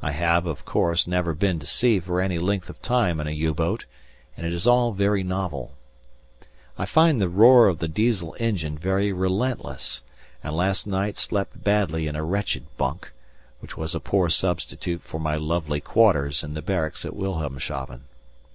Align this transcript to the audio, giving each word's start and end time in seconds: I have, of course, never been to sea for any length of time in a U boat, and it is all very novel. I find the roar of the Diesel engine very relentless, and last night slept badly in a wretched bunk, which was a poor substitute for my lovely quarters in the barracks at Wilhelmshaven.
I 0.00 0.12
have, 0.12 0.46
of 0.46 0.64
course, 0.64 1.06
never 1.06 1.34
been 1.34 1.58
to 1.58 1.66
sea 1.66 2.00
for 2.00 2.22
any 2.22 2.38
length 2.38 2.70
of 2.70 2.80
time 2.80 3.20
in 3.20 3.26
a 3.26 3.32
U 3.32 3.52
boat, 3.52 3.84
and 4.34 4.46
it 4.46 4.52
is 4.54 4.66
all 4.66 4.92
very 4.92 5.22
novel. 5.22 5.72
I 6.78 6.86
find 6.86 7.20
the 7.20 7.28
roar 7.28 7.68
of 7.68 7.78
the 7.78 7.86
Diesel 7.86 8.34
engine 8.38 8.78
very 8.78 9.12
relentless, 9.12 10.02
and 10.42 10.56
last 10.56 10.86
night 10.86 11.18
slept 11.18 11.62
badly 11.62 12.06
in 12.06 12.16
a 12.16 12.24
wretched 12.24 12.64
bunk, 12.78 13.12
which 13.60 13.76
was 13.76 13.94
a 13.94 14.00
poor 14.00 14.30
substitute 14.30 15.02
for 15.02 15.20
my 15.20 15.36
lovely 15.36 15.82
quarters 15.82 16.42
in 16.42 16.54
the 16.54 16.62
barracks 16.62 17.04
at 17.04 17.12
Wilhelmshaven. 17.14 18.04